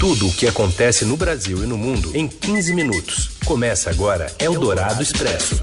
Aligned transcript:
Tudo 0.00 0.28
o 0.28 0.32
que 0.32 0.48
acontece 0.48 1.04
no 1.04 1.14
Brasil 1.14 1.62
e 1.62 1.66
no 1.66 1.76
mundo 1.76 2.16
em 2.16 2.26
15 2.26 2.72
minutos. 2.72 3.36
Começa 3.44 3.90
agora 3.90 4.34
Eldorado 4.38 5.02
Expresso. 5.02 5.60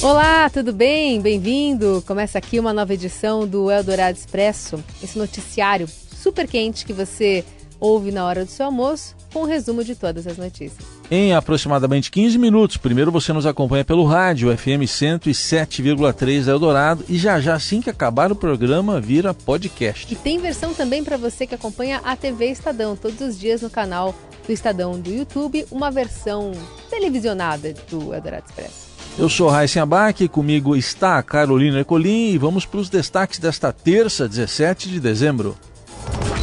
Olá, 0.00 0.48
tudo 0.48 0.72
bem? 0.72 1.20
Bem-vindo! 1.20 2.00
Começa 2.06 2.38
aqui 2.38 2.60
uma 2.60 2.72
nova 2.72 2.94
edição 2.94 3.44
do 3.44 3.72
Eldorado 3.72 4.16
Expresso, 4.16 4.78
esse 5.02 5.18
noticiário 5.18 5.88
super 5.88 6.46
quente 6.46 6.86
que 6.86 6.92
você 6.92 7.44
ouve 7.80 8.12
na 8.12 8.24
hora 8.24 8.44
do 8.44 8.50
seu 8.52 8.66
almoço, 8.66 9.16
com 9.32 9.42
um 9.42 9.46
resumo 9.46 9.82
de 9.82 9.96
todas 9.96 10.28
as 10.28 10.36
notícias 10.36 10.95
em 11.10 11.34
aproximadamente 11.34 12.10
15 12.10 12.38
minutos. 12.38 12.76
Primeiro 12.76 13.12
você 13.12 13.32
nos 13.32 13.46
acompanha 13.46 13.84
pelo 13.84 14.04
rádio 14.04 14.56
FM 14.56 14.84
107,3 14.86 16.48
Eldorado 16.48 17.04
e 17.08 17.16
já 17.18 17.40
já 17.40 17.54
assim 17.54 17.80
que 17.80 17.90
acabar 17.90 18.30
o 18.30 18.36
programa 18.36 19.00
vira 19.00 19.32
podcast. 19.34 20.12
E 20.12 20.16
tem 20.16 20.38
versão 20.38 20.74
também 20.74 21.02
para 21.02 21.16
você 21.16 21.46
que 21.46 21.54
acompanha 21.54 22.00
a 22.04 22.16
TV 22.16 22.46
Estadão 22.46 22.96
todos 22.96 23.20
os 23.20 23.38
dias 23.38 23.62
no 23.62 23.70
canal 23.70 24.14
do 24.46 24.52
Estadão 24.52 24.98
do 24.98 25.10
YouTube, 25.10 25.66
uma 25.70 25.90
versão 25.90 26.52
televisionada 26.88 27.74
do 27.90 28.14
Eldorado 28.14 28.44
Expresso. 28.46 28.86
Eu 29.18 29.30
sou 29.30 29.48
Raíssa 29.48 29.82
Abac, 29.82 30.28
comigo 30.28 30.76
está 30.76 31.16
a 31.16 31.22
Carolina 31.22 31.78
Ercolim 31.78 32.32
e 32.32 32.38
vamos 32.38 32.66
para 32.66 32.80
os 32.80 32.90
destaques 32.90 33.38
desta 33.38 33.72
terça, 33.72 34.28
17 34.28 34.90
de 34.90 35.00
dezembro. 35.00 35.56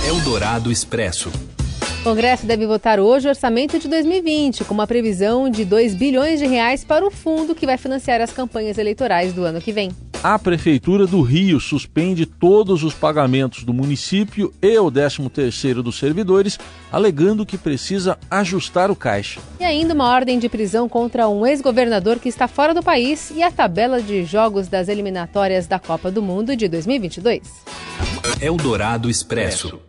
Eldorado 0.08 0.72
Expresso. 0.72 1.32
O 2.04 2.12
Congresso 2.12 2.46
deve 2.46 2.68
votar 2.68 3.00
hoje 3.00 3.28
o 3.28 3.30
orçamento 3.30 3.80
de 3.80 3.88
2020, 3.88 4.66
com 4.66 4.74
uma 4.74 4.86
previsão 4.86 5.50
de 5.50 5.64
2 5.64 5.96
bilhões 5.96 6.38
de 6.38 6.46
reais 6.46 6.84
para 6.84 7.08
o 7.08 7.10
fundo 7.10 7.56
que 7.56 7.66
vai 7.66 7.78
financiar 7.78 8.20
as 8.20 8.30
campanhas 8.30 8.78
eleitorais 8.78 9.32
do 9.32 9.46
ano 9.46 9.62
que 9.62 9.72
vem. 9.72 9.90
A 10.22 10.38
Prefeitura 10.38 11.08
do 11.08 11.22
Rio 11.22 11.62
suspende 11.62 12.26
todos 12.26 12.84
os 12.84 12.94
pagamentos 12.94 13.64
do 13.64 13.74
município 13.74 14.54
e 14.62 14.78
o 14.78 14.92
13º 14.92 15.82
dos 15.82 15.98
servidores, 15.98 16.60
alegando 16.92 17.46
que 17.46 17.58
precisa 17.58 18.18
ajustar 18.30 18.92
o 18.92 18.98
caixa. 18.98 19.40
E 19.58 19.64
ainda 19.64 19.94
uma 19.94 20.14
ordem 20.14 20.38
de 20.38 20.50
prisão 20.50 20.90
contra 20.90 21.30
um 21.30 21.48
ex-governador 21.48 22.20
que 22.20 22.28
está 22.28 22.50
fora 22.50 22.74
do 22.74 22.84
país 22.84 23.32
e 23.34 23.42
a 23.42 23.50
tabela 23.50 24.02
de 24.02 24.26
jogos 24.26 24.68
das 24.68 24.90
eliminatórias 24.90 25.68
da 25.68 25.80
Copa 25.80 26.12
do 26.12 26.22
Mundo 26.22 26.54
de 26.54 26.68
2022. 26.68 27.44
Eldorado 28.42 29.10
Expresso. 29.10 29.80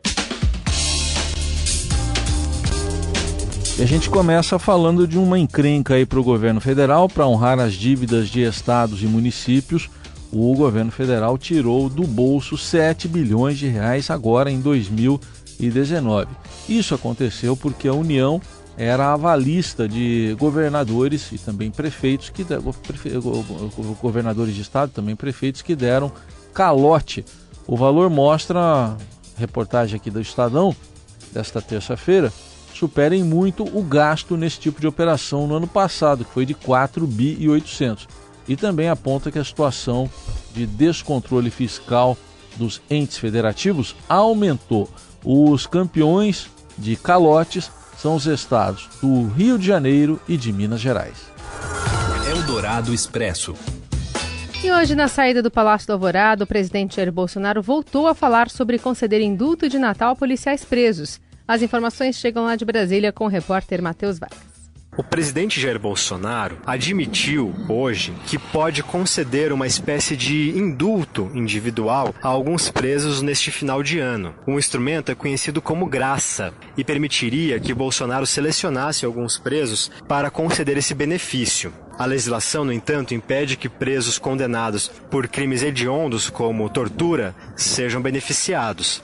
E 3.77 3.83
a 3.83 3.87
gente 3.87 4.09
começa 4.09 4.57
falando 4.57 5.05
de 5.05 5.19
uma 5.19 5.37
encrenca 5.37 5.95
aí 5.95 6.07
para 6.07 6.21
o 6.21 6.23
governo 6.23 6.61
federal 6.61 7.09
para 7.09 7.27
honrar 7.27 7.59
as 7.59 7.73
dívidas 7.75 8.29
de 8.29 8.41
estados 8.41 9.03
e 9.03 9.07
municípios. 9.07 9.91
O 10.33 10.55
governo 10.55 10.93
federal 10.93 11.37
tirou 11.37 11.89
do 11.89 12.07
bolso 12.07 12.57
7 12.57 13.09
bilhões 13.09 13.59
de 13.59 13.67
reais 13.67 14.11
agora 14.11 14.49
em 14.49 14.61
2019. 14.61 16.29
Isso 16.69 16.95
aconteceu 16.95 17.57
porque 17.57 17.89
a 17.89 17.93
União 17.93 18.41
era 18.77 19.13
avalista 19.13 19.89
de 19.89 20.37
governadores 20.39 21.33
e 21.33 21.39
também 21.39 21.69
prefeitos 21.69 22.31
que 22.31 22.47
governadores 24.01 24.55
de 24.55 24.63
estado, 24.63 24.93
também 24.93 25.17
prefeitos 25.17 25.63
que 25.63 25.75
deram 25.75 26.13
calote. 26.53 27.25
O 27.67 27.77
valor 27.77 28.09
mostra 28.09 28.97
reportagem 29.37 29.97
aqui 29.97 30.11
do 30.11 30.21
Estadão 30.21 30.75
desta 31.33 31.61
terça-feira 31.61 32.33
superem 32.79 33.23
muito 33.23 33.65
o 33.65 33.83
gasto 33.83 34.37
nesse 34.37 34.59
tipo 34.59 34.81
de 34.81 34.87
operação 34.87 35.47
no 35.47 35.57
ano 35.57 35.67
passado, 35.67 36.25
que 36.25 36.33
foi 36.33 36.45
de 36.45 36.55
4 36.55 37.07
bi 37.07 37.37
e 37.39 37.49
800. 37.49 38.09
E 38.47 38.57
também 38.57 38.89
aponta 38.89 39.31
que 39.31 39.39
a 39.39 39.45
situação 39.45 40.11
de 40.53 40.67
descontrole 40.67 41.51
fiscal 41.51 42.17
dos 42.57 42.81
entes 42.91 43.19
federativos 43.19 43.97
aumentou. 44.09 44.89
Os 45.25 45.67
campeões 45.67 46.51
de 46.77 46.97
calotes 46.97 47.71
são 47.97 48.17
os 48.17 48.27
estados 48.27 48.89
do 49.01 49.29
Rio 49.29 49.59
de 49.59 49.67
Janeiro 49.67 50.21
e 50.29 50.37
de 50.37 50.53
Minas 50.53 50.81
Gerais. 50.81 51.33
Eldorado 52.29 52.93
Expresso. 52.93 53.55
E 54.63 54.73
hoje, 54.73 54.95
na 54.95 55.09
saída 55.09 55.43
do 55.43 55.51
Palácio 55.51 55.87
do 55.87 55.93
Alvorada, 55.93 56.45
o 56.45 56.47
presidente 56.47 56.97
Jair 56.97 57.13
Bolsonaro 57.13 57.61
voltou 57.61 58.07
a 58.09 58.15
falar 58.15 58.49
sobre 58.49 58.79
conceder 58.79 59.21
indulto 59.21 59.69
de 59.69 59.79
Natal 59.79 60.13
a 60.13 60.17
policiais 60.17 60.65
presos. 60.65 61.21
As 61.47 61.61
informações 61.61 62.17
chegam 62.17 62.45
lá 62.45 62.57
de 62.57 62.65
Brasília 62.65 63.13
com 63.13 63.27
o 63.27 63.29
repórter 63.29 63.83
Matheus 63.83 64.19
Vargas. 64.19 64.55
O 64.97 65.03
presidente 65.03 65.61
Jair 65.61 65.79
Bolsonaro 65.79 66.57
admitiu 66.65 67.53
hoje 67.69 68.15
que 68.27 68.39
pode 68.39 68.81
conceder 68.83 69.53
uma 69.53 69.67
espécie 69.67 70.17
de 70.17 70.51
indulto 70.57 71.31
individual 71.35 72.15
a 72.23 72.29
alguns 72.29 72.71
presos 72.71 73.21
neste 73.21 73.51
final 73.51 73.83
de 73.83 73.99
ano. 73.99 74.35
O 74.47 74.53
instrumento 74.53 75.11
é 75.11 75.15
conhecido 75.15 75.61
como 75.61 75.87
graça 75.87 76.55
e 76.77 76.85
permitiria 76.85 77.59
que 77.59 77.75
Bolsonaro 77.75 78.25
selecionasse 78.25 79.05
alguns 79.05 79.37
presos 79.37 79.91
para 80.07 80.31
conceder 80.31 80.79
esse 80.79 80.95
benefício. 80.95 81.73
A 81.99 82.07
legislação, 82.07 82.65
no 82.65 82.73
entanto, 82.73 83.15
impede 83.15 83.57
que 83.57 83.69
presos 83.69 84.17
condenados 84.17 84.89
por 85.11 85.27
crimes 85.27 85.63
hediondos 85.63 86.31
como 86.31 86.71
tortura 86.71 87.35
sejam 87.57 88.01
beneficiados. 88.01 89.03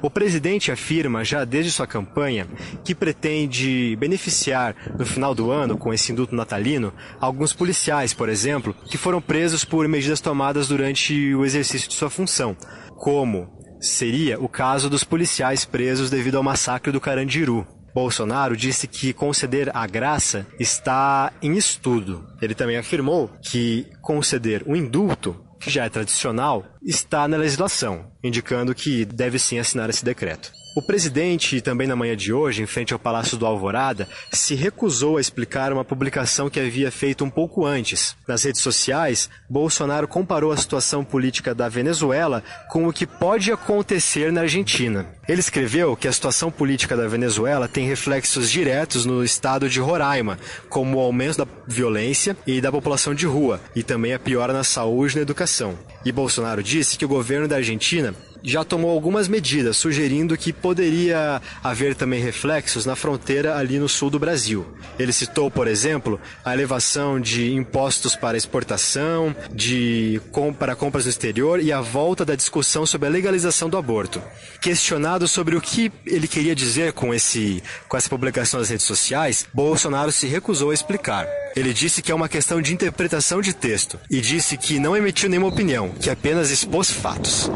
O 0.00 0.10
presidente 0.10 0.72
afirma, 0.72 1.24
já 1.24 1.44
desde 1.44 1.70
sua 1.70 1.86
campanha, 1.86 2.46
que 2.84 2.94
pretende 2.94 3.96
beneficiar 3.96 4.74
no 4.98 5.04
final 5.04 5.34
do 5.34 5.50
ano, 5.50 5.76
com 5.76 5.92
esse 5.92 6.12
indulto 6.12 6.34
natalino, 6.34 6.92
alguns 7.20 7.52
policiais, 7.52 8.14
por 8.14 8.28
exemplo, 8.28 8.74
que 8.88 8.98
foram 8.98 9.20
presos 9.20 9.64
por 9.64 9.86
medidas 9.88 10.20
tomadas 10.20 10.68
durante 10.68 11.34
o 11.34 11.44
exercício 11.44 11.88
de 11.88 11.94
sua 11.94 12.10
função, 12.10 12.56
como 12.96 13.48
seria 13.80 14.40
o 14.40 14.48
caso 14.48 14.88
dos 14.88 15.04
policiais 15.04 15.64
presos 15.64 16.10
devido 16.10 16.36
ao 16.36 16.42
massacre 16.42 16.92
do 16.92 17.00
Carandiru. 17.00 17.66
Bolsonaro 17.96 18.54
disse 18.54 18.86
que 18.86 19.14
conceder 19.14 19.74
a 19.74 19.86
graça 19.86 20.46
está 20.60 21.32
em 21.40 21.56
estudo. 21.56 22.26
Ele 22.42 22.54
também 22.54 22.76
afirmou 22.76 23.30
que 23.40 23.86
conceder 24.02 24.62
o 24.66 24.76
indulto 24.76 25.34
que 25.58 25.70
já 25.70 25.86
é 25.86 25.88
tradicional, 25.88 26.62
está 26.82 27.26
na 27.26 27.38
legislação, 27.38 28.12
indicando 28.22 28.74
que 28.74 29.06
deve 29.06 29.38
sim 29.38 29.58
assinar 29.58 29.88
esse 29.88 30.04
decreto. 30.04 30.52
O 30.76 30.82
presidente, 30.82 31.62
também 31.62 31.88
na 31.88 31.96
manhã 31.96 32.14
de 32.14 32.34
hoje, 32.34 32.62
em 32.62 32.66
frente 32.66 32.92
ao 32.92 32.98
Palácio 32.98 33.38
do 33.38 33.46
Alvorada, 33.46 34.06
se 34.30 34.54
recusou 34.54 35.16
a 35.16 35.20
explicar 35.22 35.72
uma 35.72 35.86
publicação 35.86 36.50
que 36.50 36.60
havia 36.60 36.90
feito 36.90 37.24
um 37.24 37.30
pouco 37.30 37.64
antes. 37.64 38.14
Nas 38.28 38.44
redes 38.44 38.60
sociais, 38.60 39.30
Bolsonaro 39.48 40.06
comparou 40.06 40.52
a 40.52 40.56
situação 40.58 41.02
política 41.02 41.54
da 41.54 41.66
Venezuela 41.66 42.44
com 42.68 42.86
o 42.86 42.92
que 42.92 43.06
pode 43.06 43.50
acontecer 43.50 44.30
na 44.30 44.42
Argentina. 44.42 45.06
Ele 45.26 45.40
escreveu 45.40 45.96
que 45.96 46.08
a 46.08 46.12
situação 46.12 46.50
política 46.50 46.94
da 46.94 47.08
Venezuela 47.08 47.66
tem 47.66 47.88
reflexos 47.88 48.50
diretos 48.50 49.06
no 49.06 49.24
estado 49.24 49.70
de 49.70 49.80
Roraima, 49.80 50.38
como 50.68 50.98
o 50.98 51.00
aumento 51.00 51.38
da 51.38 51.46
violência 51.66 52.36
e 52.46 52.60
da 52.60 52.70
população 52.70 53.14
de 53.14 53.24
rua, 53.24 53.62
e 53.74 53.82
também 53.82 54.12
a 54.12 54.18
piora 54.18 54.52
na 54.52 54.62
saúde 54.62 55.14
e 55.14 55.16
na 55.16 55.22
educação. 55.22 55.78
E 56.04 56.12
Bolsonaro 56.12 56.62
disse 56.62 56.98
que 56.98 57.04
o 57.06 57.08
governo 57.08 57.48
da 57.48 57.56
Argentina 57.56 58.14
já 58.46 58.62
tomou 58.64 58.92
algumas 58.92 59.26
medidas, 59.26 59.76
sugerindo 59.76 60.36
que 60.36 60.52
poderia 60.52 61.42
haver 61.64 61.96
também 61.96 62.22
reflexos 62.22 62.86
na 62.86 62.94
fronteira 62.94 63.56
ali 63.56 63.78
no 63.80 63.88
sul 63.88 64.08
do 64.08 64.20
Brasil. 64.20 64.64
Ele 64.96 65.12
citou, 65.12 65.50
por 65.50 65.66
exemplo, 65.66 66.20
a 66.44 66.54
elevação 66.54 67.20
de 67.20 67.52
impostos 67.52 68.14
para 68.14 68.36
exportação, 68.36 69.34
de 69.52 70.20
para 70.58 70.76
compras 70.76 71.04
no 71.04 71.10
exterior 71.10 71.60
e 71.60 71.72
a 71.72 71.80
volta 71.80 72.24
da 72.24 72.36
discussão 72.36 72.86
sobre 72.86 73.08
a 73.08 73.10
legalização 73.10 73.68
do 73.68 73.76
aborto. 73.76 74.22
Questionado 74.60 75.26
sobre 75.26 75.56
o 75.56 75.60
que 75.60 75.90
ele 76.06 76.28
queria 76.28 76.54
dizer 76.54 76.92
com 76.92 77.12
esse 77.12 77.60
com 77.88 77.96
essa 77.96 78.08
publicação 78.08 78.60
nas 78.60 78.70
redes 78.70 78.86
sociais, 78.86 79.46
Bolsonaro 79.52 80.12
se 80.12 80.26
recusou 80.26 80.70
a 80.70 80.74
explicar. 80.74 81.26
Ele 81.56 81.72
disse 81.72 82.00
que 82.00 82.12
é 82.12 82.14
uma 82.14 82.28
questão 82.28 82.62
de 82.62 82.72
interpretação 82.72 83.40
de 83.40 83.52
texto 83.52 83.98
e 84.08 84.20
disse 84.20 84.56
que 84.56 84.78
não 84.78 84.96
emitiu 84.96 85.28
nenhuma 85.28 85.48
opinião, 85.48 85.88
que 85.88 86.10
apenas 86.10 86.50
expôs 86.50 86.90
fatos. 86.90 87.50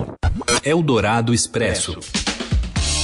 Eldorado 0.81 1.35
Expresso. 1.35 1.99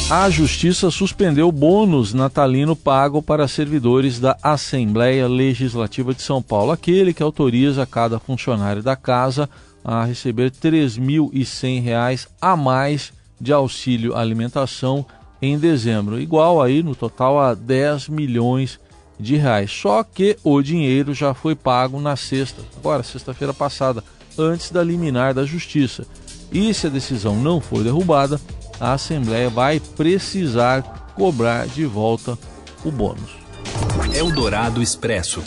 A 0.09 0.31
Justiça 0.31 0.91
suspendeu 0.91 1.53
bônus 1.53 2.15
natalino 2.15 2.75
pago 2.75 3.21
para 3.21 3.47
servidores 3.47 4.19
da 4.19 4.35
Assembleia 4.43 5.29
Legislativa 5.29 6.15
de 6.15 6.23
São 6.23 6.41
Paulo, 6.41 6.73
aquele 6.73 7.13
que 7.13 7.23
autoriza 7.23 7.85
cada 7.85 8.19
funcionário 8.19 8.83
da 8.83 8.97
casa 8.97 9.47
a 9.85 10.07
receber 10.07 10.45
R$ 10.45 10.71
3.100 10.71 12.29
a 12.41 12.57
mais 12.57 13.13
de 13.39 13.53
auxílio 13.53 14.17
alimentação 14.17 15.05
em 15.43 15.59
dezembro, 15.59 16.19
igual 16.19 16.63
aí 16.63 16.83
no 16.83 16.95
total 16.95 17.39
a 17.39 17.53
10 17.53 18.09
milhões 18.09 18.81
de 19.21 19.37
reais. 19.37 19.71
Só 19.71 20.03
que 20.03 20.39
o 20.43 20.63
dinheiro 20.63 21.13
já 21.13 21.35
foi 21.35 21.55
pago 21.55 22.01
na 22.01 22.17
sexta, 22.17 22.63
agora 22.79 23.03
sexta-feira 23.03 23.53
passada, 23.53 24.03
antes 24.39 24.71
da 24.71 24.83
liminar 24.83 25.35
da 25.35 25.45
Justiça. 25.45 26.07
E 26.53 26.73
se 26.73 26.87
a 26.87 26.91
decisão 26.91 27.37
não 27.37 27.61
for 27.61 27.83
derrubada, 27.83 28.41
a 28.79 28.93
Assembleia 28.93 29.49
vai 29.49 29.81
precisar 29.81 31.13
cobrar 31.15 31.67
de 31.67 31.85
volta 31.85 32.39
o 32.85 32.91
bônus. 32.91 33.31
Eldorado 34.15 34.83
Expresso. 34.83 35.43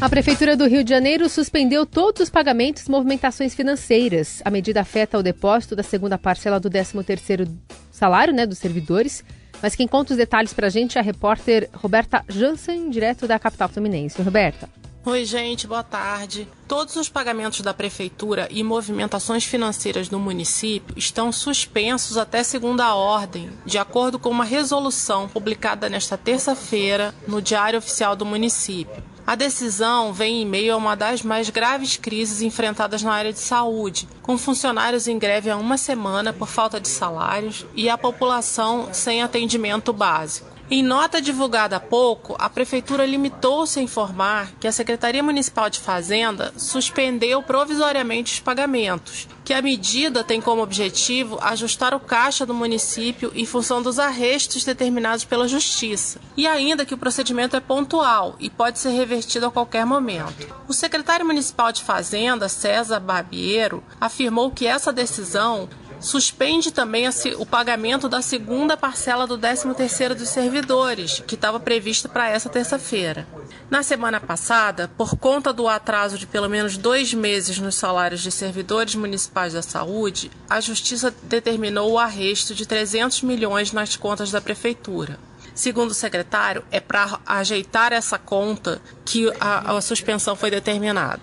A 0.00 0.08
Prefeitura 0.08 0.56
do 0.56 0.66
Rio 0.66 0.82
de 0.82 0.88
Janeiro 0.88 1.28
suspendeu 1.28 1.84
todos 1.84 2.22
os 2.22 2.30
pagamentos 2.30 2.86
e 2.86 2.90
movimentações 2.90 3.54
financeiras. 3.54 4.40
A 4.44 4.50
medida 4.50 4.80
afeta 4.80 5.18
o 5.18 5.22
depósito 5.22 5.76
da 5.76 5.82
segunda 5.82 6.16
parcela 6.16 6.58
do 6.58 6.70
13º 6.70 7.46
salário 7.90 8.32
né, 8.32 8.46
dos 8.46 8.56
servidores. 8.56 9.22
Mas 9.62 9.76
quem 9.76 9.86
conta 9.86 10.14
os 10.14 10.16
detalhes 10.16 10.54
para 10.54 10.68
a 10.68 10.70
gente 10.70 10.96
é 10.96 11.00
a 11.02 11.04
repórter 11.04 11.68
Roberta 11.74 12.24
Jansen, 12.30 12.88
direto 12.88 13.28
da 13.28 13.38
capital 13.38 13.68
fluminense. 13.68 14.22
Roberta. 14.22 14.79
Oi, 15.02 15.24
gente, 15.24 15.66
boa 15.66 15.82
tarde. 15.82 16.46
Todos 16.68 16.94
os 16.96 17.08
pagamentos 17.08 17.62
da 17.62 17.72
prefeitura 17.72 18.46
e 18.50 18.62
movimentações 18.62 19.44
financeiras 19.44 20.10
no 20.10 20.18
município 20.18 20.94
estão 20.94 21.32
suspensos 21.32 22.18
até 22.18 22.42
segunda 22.42 22.94
ordem, 22.94 23.50
de 23.64 23.78
acordo 23.78 24.18
com 24.18 24.28
uma 24.28 24.44
resolução 24.44 25.26
publicada 25.26 25.88
nesta 25.88 26.18
terça-feira 26.18 27.14
no 27.26 27.40
Diário 27.40 27.78
Oficial 27.78 28.14
do 28.14 28.26
município. 28.26 29.02
A 29.26 29.34
decisão 29.34 30.12
vem 30.12 30.42
em 30.42 30.46
meio 30.46 30.74
a 30.74 30.76
uma 30.76 30.94
das 30.94 31.22
mais 31.22 31.48
graves 31.48 31.96
crises 31.96 32.42
enfrentadas 32.42 33.02
na 33.02 33.14
área 33.14 33.32
de 33.32 33.38
saúde, 33.38 34.06
com 34.20 34.36
funcionários 34.36 35.08
em 35.08 35.18
greve 35.18 35.48
há 35.48 35.56
uma 35.56 35.78
semana 35.78 36.30
por 36.30 36.48
falta 36.48 36.78
de 36.78 36.88
salários 36.88 37.64
e 37.74 37.88
a 37.88 37.96
população 37.96 38.90
sem 38.92 39.22
atendimento 39.22 39.94
básico. 39.94 40.49
Em 40.72 40.84
nota 40.84 41.20
divulgada 41.20 41.74
há 41.74 41.80
pouco, 41.80 42.36
a 42.38 42.48
Prefeitura 42.48 43.04
limitou-se 43.04 43.80
a 43.80 43.82
informar 43.82 44.52
que 44.60 44.68
a 44.68 44.72
Secretaria 44.72 45.20
Municipal 45.20 45.68
de 45.68 45.80
Fazenda 45.80 46.54
suspendeu 46.56 47.42
provisoriamente 47.42 48.34
os 48.34 48.38
pagamentos, 48.38 49.26
que 49.44 49.52
a 49.52 49.60
medida 49.60 50.22
tem 50.22 50.40
como 50.40 50.62
objetivo 50.62 51.40
ajustar 51.42 51.92
o 51.92 51.98
caixa 51.98 52.46
do 52.46 52.54
município 52.54 53.32
em 53.34 53.44
função 53.44 53.82
dos 53.82 53.98
arrestos 53.98 54.62
determinados 54.62 55.24
pela 55.24 55.48
Justiça, 55.48 56.20
e 56.36 56.46
ainda 56.46 56.86
que 56.86 56.94
o 56.94 56.98
procedimento 56.98 57.56
é 57.56 57.60
pontual 57.60 58.36
e 58.38 58.48
pode 58.48 58.78
ser 58.78 58.90
revertido 58.90 59.46
a 59.46 59.50
qualquer 59.50 59.84
momento. 59.84 60.54
O 60.68 60.72
secretário 60.72 61.26
municipal 61.26 61.72
de 61.72 61.82
Fazenda, 61.82 62.48
César 62.48 63.00
Barbiero, 63.00 63.82
afirmou 64.00 64.52
que 64.52 64.68
essa 64.68 64.92
decisão 64.92 65.68
suspende 66.00 66.70
também 66.70 67.08
o 67.38 67.46
pagamento 67.46 68.08
da 68.08 68.22
segunda 68.22 68.76
parcela 68.76 69.26
do 69.26 69.38
13º 69.38 70.14
dos 70.14 70.28
servidores, 70.28 71.22
que 71.26 71.34
estava 71.34 71.60
prevista 71.60 72.08
para 72.08 72.28
essa 72.28 72.48
terça-feira. 72.48 73.26
Na 73.70 73.82
semana 73.82 74.18
passada, 74.18 74.90
por 74.96 75.16
conta 75.16 75.52
do 75.52 75.68
atraso 75.68 76.18
de 76.18 76.26
pelo 76.26 76.48
menos 76.48 76.76
dois 76.76 77.14
meses 77.14 77.58
nos 77.58 77.76
salários 77.76 78.20
de 78.20 78.32
servidores 78.32 78.94
municipais 78.94 79.52
da 79.52 79.62
saúde, 79.62 80.30
a 80.48 80.60
Justiça 80.60 81.14
determinou 81.22 81.92
o 81.92 81.98
arresto 81.98 82.54
de 82.54 82.66
300 82.66 83.22
milhões 83.22 83.72
nas 83.72 83.96
contas 83.96 84.30
da 84.30 84.40
Prefeitura. 84.40 85.18
Segundo 85.54 85.90
o 85.90 85.94
secretário, 85.94 86.64
é 86.70 86.80
para 86.80 87.20
ajeitar 87.26 87.92
essa 87.92 88.18
conta 88.18 88.80
que 89.04 89.30
a, 89.38 89.76
a 89.76 89.80
suspensão 89.80 90.34
foi 90.34 90.50
determinada. 90.50 91.20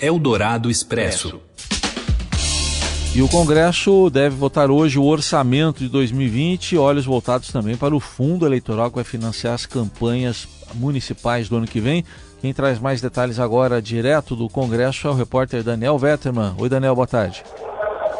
Eldorado 0.00 0.70
Expresso. 0.70 1.40
E 3.16 3.22
o 3.22 3.30
Congresso 3.30 4.10
deve 4.10 4.34
votar 4.34 4.72
hoje 4.72 4.98
o 4.98 5.06
orçamento 5.06 5.78
de 5.78 5.88
2020, 5.88 6.76
olhos 6.76 7.06
voltados 7.06 7.52
também 7.52 7.76
para 7.76 7.94
o 7.94 8.00
fundo 8.00 8.44
eleitoral 8.44 8.88
que 8.88 8.96
vai 8.96 9.04
financiar 9.04 9.54
as 9.54 9.66
campanhas 9.66 10.48
municipais 10.74 11.48
do 11.48 11.56
ano 11.56 11.64
que 11.64 11.78
vem. 11.78 12.02
Quem 12.40 12.52
traz 12.52 12.80
mais 12.80 13.00
detalhes 13.00 13.38
agora, 13.38 13.80
direto 13.80 14.34
do 14.34 14.48
Congresso, 14.48 15.06
é 15.06 15.10
o 15.12 15.14
repórter 15.14 15.62
Daniel 15.62 15.96
Vetterman. 15.96 16.56
Oi, 16.60 16.68
Daniel, 16.68 16.96
boa 16.96 17.06
tarde. 17.06 17.44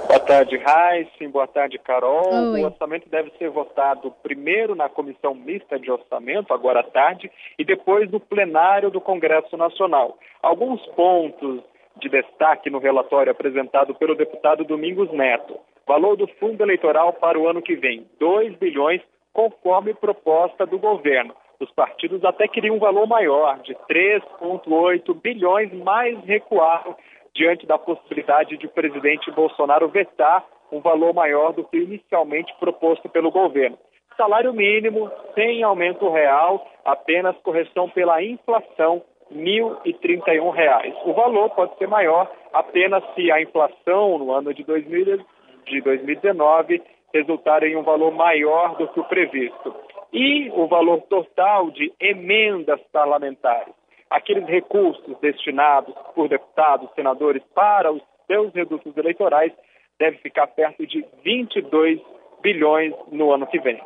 Boa 0.06 0.20
tarde, 0.20 0.54
Heisen. 0.54 1.28
Boa 1.28 1.48
tarde, 1.48 1.76
Carol. 1.80 2.52
Oi. 2.52 2.62
O 2.62 2.64
orçamento 2.64 3.08
deve 3.10 3.32
ser 3.36 3.50
votado 3.50 4.12
primeiro 4.22 4.76
na 4.76 4.88
Comissão 4.88 5.34
Mista 5.34 5.76
de 5.76 5.90
Orçamento, 5.90 6.54
agora 6.54 6.80
à 6.80 6.84
tarde, 6.84 7.28
e 7.58 7.64
depois 7.64 8.08
no 8.12 8.20
plenário 8.20 8.92
do 8.92 9.00
Congresso 9.00 9.56
Nacional. 9.56 10.16
Alguns 10.40 10.80
pontos 10.94 11.64
de 11.96 12.08
destaque 12.08 12.70
no 12.70 12.78
relatório 12.78 13.30
apresentado 13.30 13.94
pelo 13.94 14.14
deputado 14.14 14.64
Domingos 14.64 15.10
Neto. 15.12 15.58
Valor 15.86 16.16
do 16.16 16.26
fundo 16.38 16.62
eleitoral 16.62 17.12
para 17.12 17.38
o 17.38 17.48
ano 17.48 17.62
que 17.62 17.76
vem, 17.76 18.06
2 18.18 18.56
bilhões, 18.56 19.00
conforme 19.32 19.94
proposta 19.94 20.64
do 20.64 20.78
governo. 20.78 21.34
Os 21.60 21.70
partidos 21.70 22.24
até 22.24 22.48
queriam 22.48 22.76
um 22.76 22.80
valor 22.80 23.06
maior, 23.06 23.58
de 23.60 23.74
3,8 23.88 25.14
bilhões, 25.20 25.72
mas 25.72 26.18
recuaram 26.24 26.96
diante 27.34 27.66
da 27.66 27.78
possibilidade 27.78 28.56
de 28.56 28.66
o 28.66 28.70
presidente 28.70 29.30
Bolsonaro 29.30 29.88
vetar 29.88 30.44
um 30.70 30.80
valor 30.80 31.12
maior 31.12 31.52
do 31.52 31.64
que 31.64 31.76
inicialmente 31.76 32.54
proposto 32.58 33.08
pelo 33.08 33.30
governo. 33.30 33.78
Salário 34.16 34.52
mínimo, 34.52 35.10
sem 35.34 35.62
aumento 35.62 36.08
real, 36.08 36.64
apenas 36.84 37.36
correção 37.38 37.88
pela 37.88 38.22
inflação 38.22 39.02
R$ 39.30 39.36
1.031. 39.36 40.94
O 41.04 41.12
valor 41.12 41.50
pode 41.50 41.76
ser 41.78 41.88
maior 41.88 42.30
apenas 42.52 43.02
se 43.14 43.30
a 43.30 43.40
inflação 43.40 44.18
no 44.18 44.32
ano 44.32 44.52
de, 44.52 44.62
2000, 44.64 45.24
de 45.66 45.80
2019 45.80 46.82
resultar 47.12 47.62
em 47.62 47.76
um 47.76 47.82
valor 47.82 48.12
maior 48.12 48.76
do 48.76 48.88
que 48.88 49.00
o 49.00 49.04
previsto. 49.04 49.74
E 50.12 50.50
o 50.50 50.66
valor 50.66 51.02
total 51.02 51.70
de 51.70 51.92
emendas 52.00 52.80
parlamentares, 52.92 53.74
aqueles 54.10 54.46
recursos 54.46 55.18
destinados 55.20 55.94
por 56.14 56.28
deputados, 56.28 56.88
senadores 56.94 57.42
para 57.54 57.92
os 57.92 58.02
seus 58.26 58.52
redutos 58.54 58.96
eleitorais, 58.96 59.52
deve 59.98 60.18
ficar 60.18 60.46
perto 60.48 60.86
de 60.86 61.04
22 61.24 62.00
bilhões 62.42 62.92
no 63.10 63.32
ano 63.32 63.46
que 63.46 63.58
vem. 63.58 63.80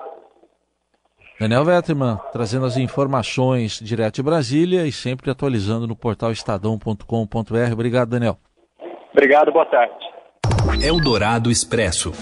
Daniel 1.41 1.65
Vetterman, 1.65 2.19
trazendo 2.33 2.67
as 2.67 2.77
informações 2.77 3.79
direto 3.81 4.17
de 4.17 4.23
Brasília 4.25 4.85
e 4.87 4.91
sempre 4.91 5.31
atualizando 5.31 5.87
no 5.87 5.95
portal 5.95 6.33
estadão.com.br. 6.33 7.73
Obrigado, 7.73 8.09
Daniel. 8.09 8.37
Obrigado, 9.13 9.53
boa 9.53 9.67
tarde. 9.67 9.95
Eldorado 10.85 11.49
Expresso. 11.49 12.13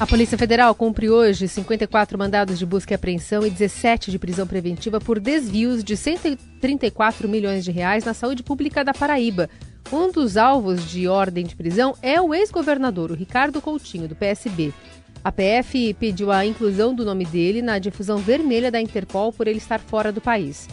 A 0.00 0.06
Polícia 0.06 0.36
Federal 0.36 0.74
cumpre 0.74 1.08
hoje 1.08 1.46
54 1.46 2.18
mandados 2.18 2.58
de 2.58 2.66
busca 2.66 2.92
e 2.92 2.96
apreensão 2.96 3.46
e 3.46 3.50
17 3.50 4.10
de 4.10 4.18
prisão 4.18 4.48
preventiva 4.48 4.98
por 4.98 5.20
desvios 5.20 5.84
de 5.84 5.96
134 5.96 7.28
milhões 7.28 7.64
de 7.64 7.70
reais 7.70 8.04
na 8.04 8.14
saúde 8.14 8.42
pública 8.42 8.84
da 8.84 8.92
Paraíba. 8.92 9.48
Um 9.92 10.10
dos 10.10 10.36
alvos 10.36 10.90
de 10.90 11.06
ordem 11.06 11.46
de 11.46 11.54
prisão 11.54 11.94
é 12.02 12.20
o 12.20 12.34
ex-governador, 12.34 13.12
o 13.12 13.14
Ricardo 13.14 13.62
Coutinho, 13.62 14.08
do 14.08 14.16
PSB. 14.16 14.74
A 15.22 15.32
PF 15.32 15.94
pediu 15.94 16.30
a 16.30 16.44
inclusão 16.44 16.94
do 16.94 17.04
nome 17.04 17.24
dele 17.24 17.62
na 17.62 17.78
difusão 17.78 18.18
vermelha 18.18 18.70
da 18.70 18.80
Interpol 18.80 19.32
por 19.32 19.46
ele 19.46 19.58
estar 19.58 19.80
fora 19.80 20.10
do 20.10 20.20
país. 20.20 20.68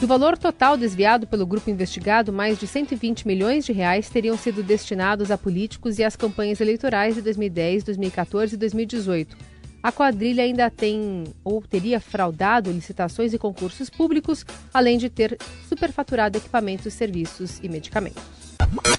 Do 0.00 0.06
valor 0.08 0.36
total 0.36 0.76
desviado 0.76 1.28
pelo 1.28 1.46
grupo 1.46 1.70
investigado, 1.70 2.32
mais 2.32 2.58
de 2.58 2.66
120 2.66 3.24
milhões 3.24 3.64
de 3.64 3.72
reais 3.72 4.10
teriam 4.10 4.36
sido 4.36 4.60
destinados 4.60 5.30
a 5.30 5.38
políticos 5.38 5.98
e 5.98 6.02
às 6.02 6.16
campanhas 6.16 6.60
eleitorais 6.60 7.14
de 7.14 7.22
2010, 7.22 7.84
2014 7.84 8.54
e 8.54 8.58
2018. 8.58 9.36
A 9.80 9.92
quadrilha 9.92 10.42
ainda 10.42 10.68
tem 10.70 11.24
ou 11.44 11.60
teria 11.62 12.00
fraudado 12.00 12.72
licitações 12.72 13.32
e 13.32 13.38
concursos 13.38 13.90
públicos, 13.90 14.44
além 14.74 14.98
de 14.98 15.08
ter 15.08 15.36
superfaturado 15.68 16.36
equipamentos, 16.38 16.92
serviços 16.94 17.60
e 17.62 17.68
medicamentos. 17.68 18.22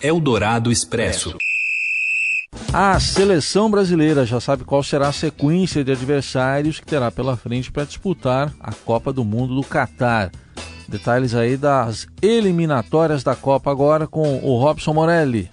Eldorado 0.02 0.72
Expresso. 0.72 1.38
A 2.76 3.00
seleção 3.00 3.70
brasileira 3.70 4.26
já 4.26 4.40
sabe 4.40 4.64
qual 4.64 4.82
será 4.82 5.10
a 5.10 5.14
sequência 5.14 5.84
de 5.84 5.92
adversários 5.92 6.80
que 6.80 6.86
terá 6.88 7.12
pela 7.12 7.38
frente 7.38 7.72
para 7.72 7.86
disputar 7.86 8.52
a 8.60 8.74
Copa 8.74 9.14
do 9.14 9.24
Mundo 9.24 9.54
do 9.54 9.62
Catar. 9.62 10.32
Detalhes 10.90 11.36
aí 11.36 11.56
das 11.56 12.08
eliminatórias 12.20 13.24
da 13.24 13.36
Copa 13.36 13.70
agora 13.70 14.08
com 14.08 14.40
o 14.44 14.58
Robson 14.58 14.92
Morelli. 14.92 15.52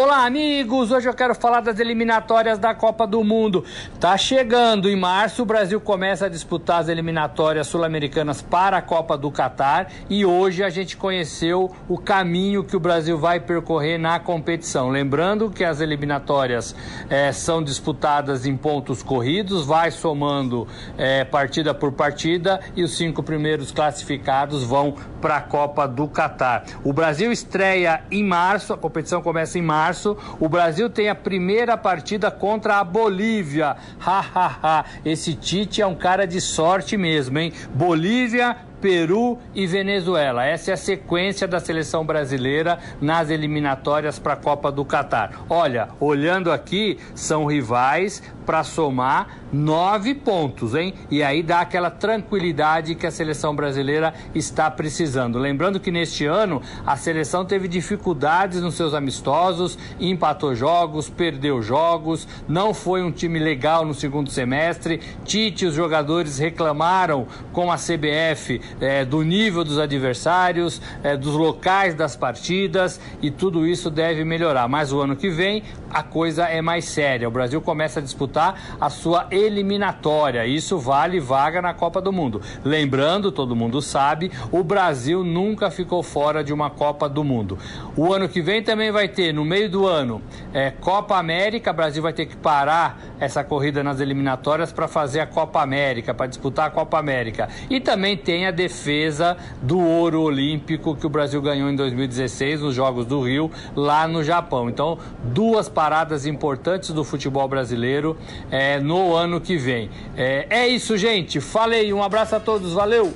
Olá, 0.00 0.26
amigos! 0.26 0.92
Hoje 0.92 1.08
eu 1.08 1.12
quero 1.12 1.34
falar 1.34 1.60
das 1.60 1.80
eliminatórias 1.80 2.56
da 2.56 2.72
Copa 2.72 3.04
do 3.04 3.24
Mundo. 3.24 3.64
Tá 3.98 4.16
chegando 4.16 4.88
em 4.88 4.94
março, 4.94 5.42
o 5.42 5.44
Brasil 5.44 5.80
começa 5.80 6.26
a 6.26 6.28
disputar 6.28 6.82
as 6.82 6.88
eliminatórias 6.88 7.66
sul-americanas 7.66 8.40
para 8.40 8.76
a 8.76 8.80
Copa 8.80 9.18
do 9.18 9.28
Catar 9.28 9.90
e 10.08 10.24
hoje 10.24 10.62
a 10.62 10.70
gente 10.70 10.96
conheceu 10.96 11.74
o 11.88 11.98
caminho 11.98 12.62
que 12.62 12.76
o 12.76 12.80
Brasil 12.80 13.18
vai 13.18 13.40
percorrer 13.40 13.98
na 13.98 14.20
competição. 14.20 14.88
Lembrando 14.88 15.50
que 15.50 15.64
as 15.64 15.80
eliminatórias 15.80 16.76
é, 17.10 17.32
são 17.32 17.60
disputadas 17.60 18.46
em 18.46 18.56
pontos 18.56 19.02
corridos, 19.02 19.66
vai 19.66 19.90
somando 19.90 20.68
é, 20.96 21.24
partida 21.24 21.74
por 21.74 21.90
partida 21.90 22.60
e 22.76 22.84
os 22.84 22.96
cinco 22.96 23.20
primeiros 23.20 23.72
classificados 23.72 24.62
vão 24.62 24.94
para 25.20 25.38
a 25.38 25.40
Copa 25.40 25.88
do 25.88 26.06
Catar. 26.06 26.66
O 26.84 26.92
Brasil 26.92 27.32
estreia 27.32 28.02
em 28.12 28.22
março, 28.22 28.72
a 28.72 28.78
competição 28.78 29.20
começa 29.20 29.58
em 29.58 29.62
março 29.62 29.87
março, 29.88 30.16
o 30.38 30.48
Brasil 30.48 30.90
tem 30.90 31.08
a 31.08 31.14
primeira 31.14 31.76
partida 31.76 32.30
contra 32.30 32.78
a 32.78 32.84
Bolívia. 32.84 33.76
Ha, 34.04 34.24
ha, 34.34 34.58
ha. 34.62 34.84
Esse 35.04 35.34
Tite 35.34 35.80
é 35.80 35.86
um 35.86 35.94
cara 35.94 36.26
de 36.26 36.40
sorte 36.40 36.96
mesmo, 36.96 37.38
hein? 37.38 37.52
Bolívia, 37.70 38.54
Peru 38.82 39.38
e 39.54 39.66
Venezuela. 39.66 40.44
Essa 40.44 40.72
é 40.72 40.74
a 40.74 40.76
sequência 40.76 41.48
da 41.48 41.58
seleção 41.58 42.04
brasileira 42.04 42.78
nas 43.00 43.30
eliminatórias 43.30 44.18
para 44.18 44.34
a 44.34 44.36
Copa 44.36 44.70
do 44.70 44.84
Catar. 44.84 45.44
Olha, 45.48 45.88
olhando 45.98 46.52
aqui, 46.52 46.98
são 47.14 47.46
rivais 47.46 48.22
para 48.48 48.64
somar 48.64 49.42
nove 49.52 50.14
pontos, 50.14 50.74
hein? 50.74 50.94
E 51.10 51.22
aí 51.22 51.42
dá 51.42 51.60
aquela 51.60 51.90
tranquilidade 51.90 52.94
que 52.94 53.06
a 53.06 53.10
seleção 53.10 53.54
brasileira 53.54 54.14
está 54.34 54.70
precisando. 54.70 55.38
Lembrando 55.38 55.78
que 55.78 55.90
neste 55.90 56.24
ano 56.24 56.62
a 56.86 56.96
seleção 56.96 57.44
teve 57.44 57.68
dificuldades 57.68 58.62
nos 58.62 58.74
seus 58.74 58.94
amistosos, 58.94 59.78
empatou 60.00 60.54
jogos, 60.54 61.10
perdeu 61.10 61.60
jogos, 61.60 62.26
não 62.48 62.72
foi 62.72 63.02
um 63.02 63.10
time 63.10 63.38
legal 63.38 63.84
no 63.84 63.92
segundo 63.92 64.30
semestre. 64.30 65.00
Tite 65.26 65.66
os 65.66 65.74
jogadores 65.74 66.38
reclamaram 66.38 67.26
com 67.52 67.70
a 67.70 67.76
CBF 67.76 68.62
é, 68.80 69.04
do 69.04 69.22
nível 69.22 69.62
dos 69.62 69.78
adversários, 69.78 70.80
é, 71.02 71.18
dos 71.18 71.34
locais 71.34 71.94
das 71.94 72.16
partidas 72.16 72.98
e 73.20 73.30
tudo 73.30 73.66
isso 73.66 73.90
deve 73.90 74.24
melhorar. 74.24 74.68
Mas 74.68 74.90
o 74.90 75.00
ano 75.00 75.16
que 75.16 75.28
vem 75.28 75.62
a 75.90 76.02
coisa 76.02 76.44
é 76.44 76.62
mais 76.62 76.86
séria. 76.86 77.28
O 77.28 77.30
Brasil 77.30 77.60
começa 77.60 78.00
a 78.00 78.02
disputar 78.38 78.78
a 78.80 78.88
sua 78.88 79.26
eliminatória. 79.30 80.46
Isso 80.46 80.78
vale 80.78 81.18
vaga 81.18 81.60
na 81.60 81.74
Copa 81.74 82.00
do 82.00 82.12
Mundo. 82.12 82.40
Lembrando, 82.64 83.32
todo 83.32 83.56
mundo 83.56 83.82
sabe, 83.82 84.30
o 84.52 84.62
Brasil 84.62 85.24
nunca 85.24 85.70
ficou 85.70 86.02
fora 86.02 86.44
de 86.44 86.52
uma 86.52 86.70
Copa 86.70 87.08
do 87.08 87.24
Mundo. 87.24 87.58
O 87.96 88.12
ano 88.12 88.28
que 88.28 88.40
vem 88.40 88.62
também 88.62 88.92
vai 88.92 89.08
ter, 89.08 89.32
no 89.34 89.44
meio 89.44 89.68
do 89.68 89.86
ano, 89.86 90.22
é, 90.54 90.70
Copa 90.70 91.16
América. 91.16 91.70
O 91.72 91.74
Brasil 91.74 92.02
vai 92.02 92.12
ter 92.12 92.26
que 92.26 92.36
parar 92.36 93.00
essa 93.18 93.42
corrida 93.42 93.82
nas 93.82 94.00
eliminatórias 94.00 94.72
para 94.72 94.86
fazer 94.86 95.20
a 95.20 95.26
Copa 95.26 95.60
América, 95.60 96.14
para 96.14 96.26
disputar 96.26 96.68
a 96.68 96.70
Copa 96.70 96.98
América. 96.98 97.48
E 97.68 97.80
também 97.80 98.16
tem 98.16 98.46
a 98.46 98.50
defesa 98.50 99.36
do 99.60 99.78
ouro 99.78 100.22
olímpico 100.22 100.94
que 100.94 101.06
o 101.06 101.10
Brasil 101.10 101.42
ganhou 101.42 101.68
em 101.68 101.74
2016 101.74 102.60
nos 102.60 102.74
Jogos 102.74 103.06
do 103.06 103.20
Rio, 103.20 103.50
lá 103.74 104.06
no 104.06 104.22
Japão. 104.22 104.68
Então, 104.68 104.98
duas 105.24 105.68
paradas 105.68 106.26
importantes 106.26 106.90
do 106.90 107.02
futebol 107.02 107.48
brasileiro 107.48 108.16
é, 108.50 108.80
no 108.80 109.14
ano 109.14 109.40
que 109.40 109.56
vem. 109.56 109.90
É, 110.16 110.46
é 110.50 110.68
isso, 110.68 110.96
gente. 110.96 111.40
Falei, 111.40 111.92
um 111.92 112.02
abraço 112.02 112.36
a 112.36 112.40
todos, 112.40 112.72
valeu! 112.72 113.12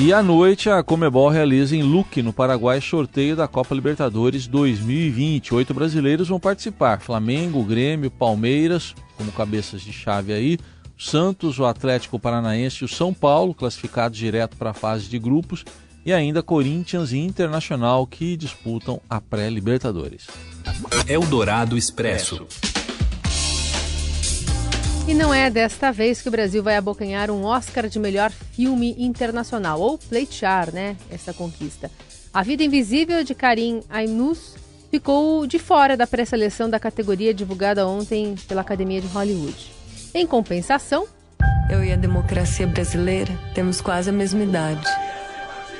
E 0.00 0.12
à 0.12 0.22
noite, 0.22 0.70
a 0.70 0.80
Comebol 0.80 1.28
realiza 1.28 1.74
em 1.74 1.82
Luque, 1.82 2.22
no 2.22 2.32
Paraguai, 2.32 2.80
sorteio 2.80 3.34
da 3.34 3.48
Copa 3.48 3.74
Libertadores 3.74 4.46
2020. 4.46 5.54
Oito 5.56 5.74
brasileiros 5.74 6.28
vão 6.28 6.38
participar: 6.38 7.00
Flamengo, 7.00 7.64
Grêmio, 7.64 8.08
Palmeiras, 8.08 8.94
como 9.16 9.32
cabeças 9.32 9.82
de 9.82 9.92
chave 9.92 10.32
aí, 10.32 10.56
Santos, 10.96 11.58
o 11.58 11.64
Atlético 11.64 12.18
Paranaense 12.18 12.78
e 12.82 12.84
o 12.84 12.88
São 12.88 13.12
Paulo, 13.12 13.52
classificados 13.52 14.16
direto 14.16 14.56
para 14.56 14.70
a 14.70 14.74
fase 14.74 15.08
de 15.08 15.18
grupos, 15.18 15.64
e 16.06 16.12
ainda 16.12 16.44
Corinthians 16.44 17.10
e 17.10 17.18
Internacional, 17.18 18.06
que 18.06 18.36
disputam 18.36 19.00
a 19.10 19.20
pré-Libertadores. 19.20 20.28
Eldorado 21.08 21.76
Expresso. 21.76 22.46
E 25.08 25.14
não 25.14 25.32
é 25.32 25.48
desta 25.48 25.90
vez 25.90 26.20
que 26.20 26.28
o 26.28 26.30
Brasil 26.30 26.62
vai 26.62 26.76
abocanhar 26.76 27.30
um 27.30 27.42
Oscar 27.42 27.88
de 27.88 27.98
melhor 27.98 28.30
filme 28.30 28.94
internacional, 28.98 29.80
ou 29.80 29.96
pleitear, 29.96 30.70
né, 30.70 30.98
essa 31.10 31.32
conquista. 31.32 31.90
A 32.32 32.42
Vida 32.42 32.62
Invisível 32.62 33.24
de 33.24 33.34
Karim 33.34 33.80
Ainus 33.88 34.54
ficou 34.90 35.46
de 35.46 35.58
fora 35.58 35.96
da 35.96 36.06
pré-seleção 36.06 36.68
da 36.68 36.78
categoria 36.78 37.32
divulgada 37.32 37.88
ontem 37.88 38.34
pela 38.46 38.60
Academia 38.60 39.00
de 39.00 39.06
Hollywood. 39.06 39.72
Em 40.12 40.26
compensação, 40.26 41.06
eu 41.70 41.82
e 41.82 41.90
a 41.90 41.96
democracia 41.96 42.66
brasileira 42.66 43.32
temos 43.54 43.80
quase 43.80 44.10
a 44.10 44.12
mesma 44.12 44.44
idade. 44.44 44.86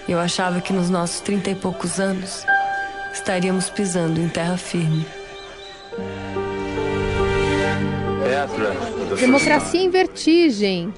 Eu 0.09 0.19
achava 0.19 0.63
que 0.63 0.73
nos 0.73 0.89
nossos 0.89 1.21
trinta 1.21 1.51
e 1.51 1.55
poucos 1.55 2.01
anos 2.01 2.47
estaríamos 3.13 3.69
pisando 3.69 4.23
em 4.23 4.29
terra 4.31 4.57
firme. 4.57 5.05
Democracia 9.19 9.81
em 9.81 9.91
Vertigem, 9.91 10.93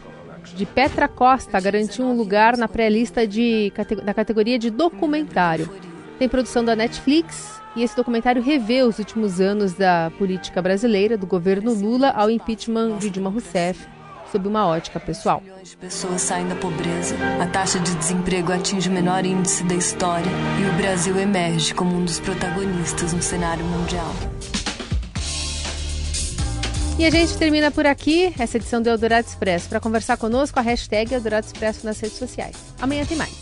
de 0.55 0.67
Petra 0.67 1.09
Costa, 1.09 1.61
garantiu 1.61 2.05
um 2.05 2.17
lugar 2.17 2.57
na 2.57 2.69
pré-lista 2.69 3.21
da 4.05 4.15
categoria 4.15 4.59
de 4.59 4.71
documentário. 4.71 5.69
Tem 6.19 6.29
produção 6.29 6.65
da 6.65 6.77
Netflix 6.77 7.61
e 7.77 7.83
esse 7.83 7.97
documentário 7.97 8.43
revê 8.43 8.83
os 8.83 8.99
últimos 8.99 9.41
anos 9.41 9.75
da 9.75 10.11
política 10.19 10.61
brasileira, 10.61 11.17
do 11.17 11.27
governo 11.27 11.73
Lula 11.73 12.11
ao 12.11 12.31
impeachment 12.31 12.99
de 12.99 13.11
Dilma 13.11 13.31
Rousseff, 13.31 13.87
sob 14.31 14.49
uma 14.49 14.67
ótica 14.67 14.99
pessoal. 14.99 15.41
Milhões 15.43 15.71
de 15.71 15.77
pessoas 15.77 16.21
saem 16.21 16.47
da 16.49 16.55
pobreza, 16.57 17.17
a 17.41 17.47
taxa 17.47 17.79
de 17.79 17.95
desemprego 17.95 18.53
atinge 18.53 18.89
o 18.89 18.93
menor 18.93 19.25
índice 19.25 19.65
da 19.65 19.75
história 19.75 20.31
e 20.61 20.69
o 20.69 20.77
Brasil 20.77 21.19
emerge 21.19 21.75
como 21.75 21.97
um 21.97 22.05
dos 22.05 22.21
protagonistas 22.21 23.13
no 23.13 23.23
cenário 23.23 23.65
mundial. 23.65 24.13
E 27.01 27.07
a 27.07 27.09
gente 27.09 27.35
termina 27.39 27.71
por 27.71 27.87
aqui 27.87 28.31
essa 28.39 28.59
edição 28.59 28.83
do 28.83 28.91
Eldorado 28.91 29.27
Expresso. 29.27 29.71
Para 29.71 29.81
conversar 29.81 30.19
conosco, 30.19 30.59
a 30.59 30.63
hashtag 30.63 31.15
Eldorado 31.15 31.47
Expresso 31.47 31.87
nas 31.87 31.99
redes 31.99 32.19
sociais. 32.19 32.55
Amanhã 32.79 33.07
tem 33.07 33.17
mais. 33.17 33.33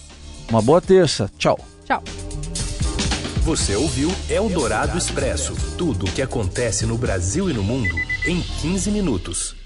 Uma 0.48 0.62
boa 0.62 0.80
terça. 0.80 1.28
Tchau. 1.36 1.58
Tchau. 1.84 2.00
Você 3.42 3.74
ouviu 3.74 4.12
Eldorado 4.30 4.96
Expresso 4.96 5.56
tudo 5.76 6.06
o 6.06 6.12
que 6.12 6.22
acontece 6.22 6.86
no 6.86 6.96
Brasil 6.96 7.50
e 7.50 7.52
no 7.52 7.64
mundo 7.64 7.96
em 8.24 8.40
15 8.40 8.92
minutos. 8.92 9.57